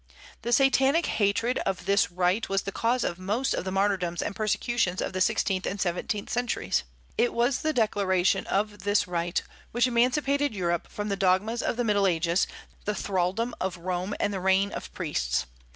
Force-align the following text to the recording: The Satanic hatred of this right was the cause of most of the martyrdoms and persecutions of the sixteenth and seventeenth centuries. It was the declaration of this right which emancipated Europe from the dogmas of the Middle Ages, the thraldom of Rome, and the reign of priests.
The 0.41 0.51
Satanic 0.51 1.05
hatred 1.05 1.59
of 1.59 1.85
this 1.85 2.09
right 2.09 2.49
was 2.49 2.63
the 2.63 2.71
cause 2.71 3.03
of 3.03 3.19
most 3.19 3.53
of 3.53 3.65
the 3.65 3.71
martyrdoms 3.71 4.23
and 4.23 4.35
persecutions 4.35 4.99
of 4.99 5.13
the 5.13 5.21
sixteenth 5.21 5.67
and 5.67 5.79
seventeenth 5.79 6.31
centuries. 6.31 6.81
It 7.19 7.35
was 7.35 7.59
the 7.61 7.71
declaration 7.71 8.47
of 8.47 8.79
this 8.79 9.07
right 9.07 9.39
which 9.71 9.85
emancipated 9.85 10.55
Europe 10.55 10.87
from 10.91 11.09
the 11.09 11.15
dogmas 11.15 11.61
of 11.61 11.77
the 11.77 11.83
Middle 11.83 12.07
Ages, 12.07 12.47
the 12.85 12.95
thraldom 12.95 13.53
of 13.61 13.77
Rome, 13.77 14.15
and 14.19 14.33
the 14.33 14.39
reign 14.39 14.71
of 14.71 14.91
priests. 14.91 15.45